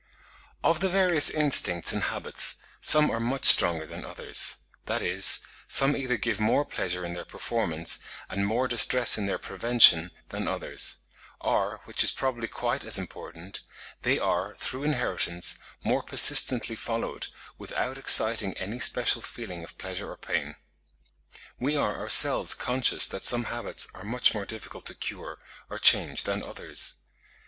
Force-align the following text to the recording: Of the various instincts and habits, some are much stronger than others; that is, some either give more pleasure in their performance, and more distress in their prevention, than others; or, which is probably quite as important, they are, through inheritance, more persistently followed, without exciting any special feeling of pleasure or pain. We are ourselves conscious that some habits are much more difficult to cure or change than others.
Of 0.63 0.79
the 0.79 0.89
various 0.89 1.29
instincts 1.29 1.93
and 1.93 2.01
habits, 2.01 2.55
some 2.79 3.11
are 3.11 3.19
much 3.19 3.45
stronger 3.45 3.85
than 3.85 4.03
others; 4.03 4.55
that 4.87 5.03
is, 5.03 5.41
some 5.67 5.95
either 5.95 6.17
give 6.17 6.39
more 6.39 6.65
pleasure 6.65 7.05
in 7.05 7.13
their 7.13 7.23
performance, 7.23 7.99
and 8.27 8.43
more 8.47 8.67
distress 8.67 9.19
in 9.19 9.27
their 9.27 9.37
prevention, 9.37 10.09
than 10.29 10.47
others; 10.47 10.95
or, 11.39 11.81
which 11.85 12.03
is 12.03 12.09
probably 12.09 12.47
quite 12.47 12.83
as 12.83 12.97
important, 12.97 13.61
they 14.01 14.17
are, 14.17 14.55
through 14.55 14.85
inheritance, 14.85 15.59
more 15.83 16.01
persistently 16.01 16.75
followed, 16.75 17.27
without 17.59 17.99
exciting 17.99 18.57
any 18.57 18.79
special 18.79 19.21
feeling 19.21 19.63
of 19.63 19.77
pleasure 19.77 20.09
or 20.11 20.17
pain. 20.17 20.55
We 21.59 21.77
are 21.77 21.95
ourselves 21.95 22.55
conscious 22.55 23.05
that 23.05 23.23
some 23.23 23.43
habits 23.43 23.87
are 23.93 24.03
much 24.03 24.33
more 24.33 24.45
difficult 24.45 24.87
to 24.87 24.95
cure 24.95 25.37
or 25.69 25.77
change 25.77 26.23
than 26.23 26.41
others. 26.41 26.95